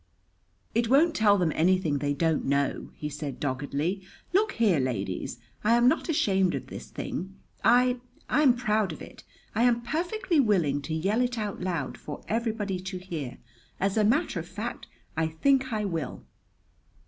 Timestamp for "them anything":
1.37-1.99